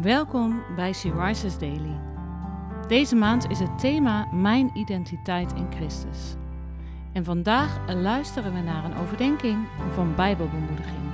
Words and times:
Welkom 0.00 0.62
bij 0.76 0.92
She 0.92 1.24
Rises 1.24 1.58
Daily. 1.58 2.00
Deze 2.88 3.14
maand 3.14 3.50
is 3.50 3.58
het 3.58 3.78
thema 3.78 4.32
Mijn 4.32 4.70
identiteit 4.74 5.52
in 5.52 5.72
Christus. 5.72 6.34
En 7.12 7.24
vandaag 7.24 7.94
luisteren 7.94 8.54
we 8.54 8.60
naar 8.60 8.84
een 8.84 8.94
overdenking 8.94 9.68
van 9.94 10.14
Bijbelbemoediging. 10.14 11.12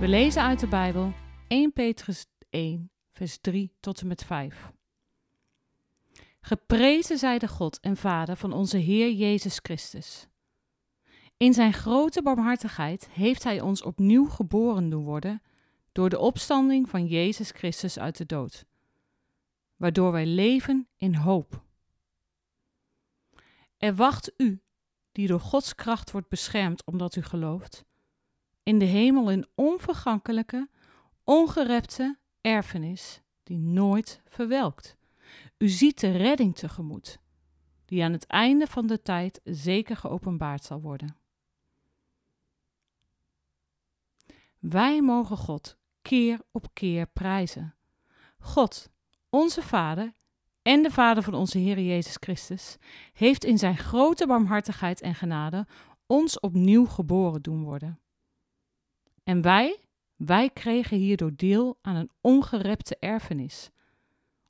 We 0.00 0.08
lezen 0.08 0.42
uit 0.42 0.60
de 0.60 0.66
Bijbel 0.68 1.12
1 1.48 1.72
Petrus 1.72 2.26
1, 2.50 2.90
vers 3.10 3.38
3 3.40 3.76
tot 3.80 4.00
en 4.00 4.06
met 4.06 4.24
5. 4.24 4.72
Geprezen 6.40 7.18
zij 7.18 7.38
de 7.38 7.48
God 7.48 7.80
en 7.80 7.96
Vader 7.96 8.36
van 8.36 8.52
onze 8.52 8.76
Heer 8.76 9.12
Jezus 9.12 9.58
Christus. 9.62 10.28
In 11.42 11.54
zijn 11.54 11.72
grote 11.72 12.22
barmhartigheid 12.22 13.08
heeft 13.10 13.44
Hij 13.44 13.60
ons 13.60 13.82
opnieuw 13.82 14.28
geboren 14.28 14.90
doen 14.90 15.04
worden 15.04 15.42
door 15.92 16.08
de 16.08 16.18
opstanding 16.18 16.88
van 16.88 17.06
Jezus 17.06 17.50
Christus 17.50 17.98
uit 17.98 18.16
de 18.16 18.26
dood, 18.26 18.64
waardoor 19.76 20.12
wij 20.12 20.26
leven 20.26 20.88
in 20.96 21.14
hoop. 21.14 21.62
Er 23.76 23.94
wacht 23.94 24.32
u, 24.36 24.60
die 25.12 25.26
door 25.26 25.40
Gods 25.40 25.74
kracht 25.74 26.10
wordt 26.10 26.28
beschermd 26.28 26.84
omdat 26.84 27.16
u 27.16 27.22
gelooft, 27.22 27.84
in 28.62 28.78
de 28.78 28.84
hemel 28.84 29.32
een 29.32 29.46
onvergankelijke, 29.54 30.68
ongerepte 31.24 32.18
erfenis 32.40 33.22
die 33.42 33.58
nooit 33.58 34.20
verwelkt. 34.26 34.96
U 35.58 35.68
ziet 35.68 36.00
de 36.00 36.10
redding 36.10 36.56
tegemoet, 36.56 37.18
die 37.84 38.04
aan 38.04 38.12
het 38.12 38.26
einde 38.26 38.66
van 38.66 38.86
de 38.86 39.02
tijd 39.02 39.40
zeker 39.44 39.96
geopenbaard 39.96 40.64
zal 40.64 40.80
worden. 40.80 41.20
Wij 44.62 45.00
mogen 45.00 45.36
God 45.36 45.76
keer 46.02 46.40
op 46.50 46.66
keer 46.72 47.06
prijzen. 47.06 47.74
God, 48.38 48.90
onze 49.30 49.62
Vader 49.62 50.12
en 50.62 50.82
de 50.82 50.90
Vader 50.90 51.22
van 51.22 51.34
onze 51.34 51.58
Heer 51.58 51.80
Jezus 51.80 52.16
Christus, 52.20 52.76
heeft 53.12 53.44
in 53.44 53.58
zijn 53.58 53.76
grote 53.76 54.26
barmhartigheid 54.26 55.00
en 55.00 55.14
genade 55.14 55.66
ons 56.06 56.40
opnieuw 56.40 56.86
geboren 56.86 57.42
doen 57.42 57.62
worden. 57.62 58.00
En 59.24 59.42
wij, 59.42 59.76
wij 60.16 60.50
kregen 60.50 60.96
hierdoor 60.96 61.32
deel 61.36 61.78
aan 61.80 61.96
een 61.96 62.10
ongerepte 62.20 62.96
erfenis. 62.98 63.70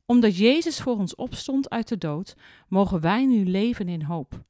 Omdat 0.06 0.36
Jezus 0.36 0.80
voor 0.80 0.96
ons 0.96 1.14
opstond 1.14 1.70
uit 1.70 1.88
de 1.88 1.98
dood, 1.98 2.36
mogen 2.68 3.00
wij 3.00 3.26
nu 3.26 3.44
leven 3.44 3.88
in 3.88 4.02
hoop. 4.02 4.44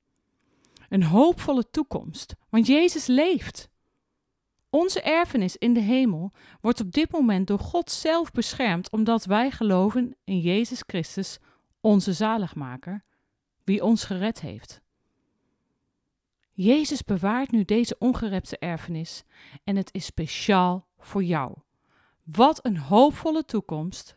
Een 0.88 1.02
hoopvolle 1.02 1.70
toekomst, 1.70 2.34
want 2.48 2.66
Jezus 2.66 3.06
leeft. 3.06 3.70
Onze 4.74 5.00
erfenis 5.00 5.56
in 5.56 5.72
de 5.72 5.80
hemel 5.80 6.32
wordt 6.60 6.80
op 6.80 6.92
dit 6.92 7.10
moment 7.10 7.46
door 7.46 7.58
God 7.58 7.90
zelf 7.90 8.30
beschermd, 8.30 8.90
omdat 8.90 9.24
wij 9.24 9.50
geloven 9.50 10.16
in 10.24 10.40
Jezus 10.40 10.82
Christus, 10.86 11.38
onze 11.80 12.12
zaligmaker, 12.12 13.04
wie 13.64 13.82
ons 13.82 14.04
gered 14.04 14.40
heeft. 14.40 14.80
Jezus 16.52 17.04
bewaart 17.04 17.50
nu 17.50 17.64
deze 17.64 17.96
ongerepte 17.98 18.58
erfenis 18.58 19.24
en 19.64 19.76
het 19.76 19.94
is 19.94 20.04
speciaal 20.04 20.86
voor 20.98 21.22
jou. 21.22 21.54
Wat 22.22 22.64
een 22.66 22.78
hoopvolle 22.78 23.44
toekomst 23.44 24.16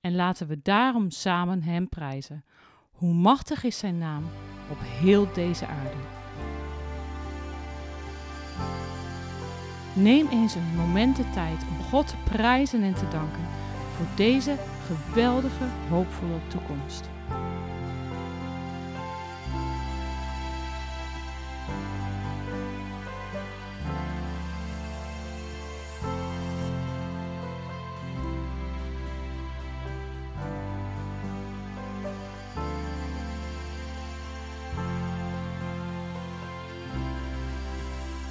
en 0.00 0.14
laten 0.14 0.46
we 0.46 0.62
daarom 0.62 1.10
samen 1.10 1.62
Hem 1.62 1.88
prijzen. 1.88 2.44
Hoe 2.90 3.14
machtig 3.14 3.64
is 3.64 3.78
Zijn 3.78 3.98
naam 3.98 4.24
op 4.70 4.78
heel 4.80 5.32
deze 5.32 5.66
aarde. 5.66 6.25
Neem 9.98 10.28
eens 10.28 10.54
een 10.54 10.76
moment 10.76 11.16
de 11.16 11.30
tijd 11.30 11.62
om 11.70 11.84
God 11.84 12.06
te 12.06 12.14
prijzen 12.24 12.82
en 12.82 12.94
te 12.94 13.08
danken 13.08 13.40
voor 13.96 14.06
deze 14.14 14.56
geweldige, 14.86 15.64
hoopvolle 15.88 16.38
toekomst. 16.48 17.08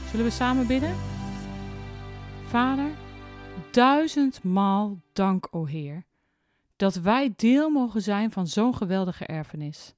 Zullen 0.09 0.25
we 0.25 0.31
samen 0.31 0.68
bidden? 0.68 1.15
Vader, 2.45 2.91
duizendmaal 3.72 5.01
dank, 5.13 5.47
o 5.51 5.66
Heer, 5.66 6.06
dat 6.75 6.95
wij 6.95 7.33
deel 7.35 7.69
mogen 7.69 8.01
zijn 8.01 8.31
van 8.31 8.47
zo'n 8.47 8.75
geweldige 8.75 9.25
erfenis. 9.25 9.94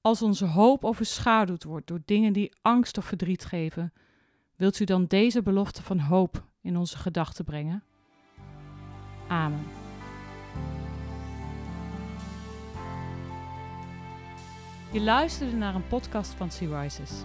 Als 0.00 0.22
onze 0.22 0.46
hoop 0.46 0.84
overschaduwd 0.84 1.64
wordt 1.64 1.86
door 1.86 2.02
dingen 2.04 2.32
die 2.32 2.52
angst 2.62 2.98
of 2.98 3.04
verdriet 3.04 3.44
geven, 3.44 3.92
wilt 4.56 4.80
u 4.80 4.84
dan 4.84 5.04
deze 5.04 5.42
belofte 5.42 5.82
van 5.82 5.98
hoop 5.98 6.44
in 6.60 6.76
onze 6.76 6.98
gedachten 6.98 7.44
brengen? 7.44 7.82
Amen. 9.28 9.64
Je 14.92 15.00
luisterde 15.00 15.56
naar 15.56 15.74
een 15.74 15.86
podcast 15.86 16.30
van 16.30 16.50
Sea 16.50 16.80
Rises. 16.80 17.24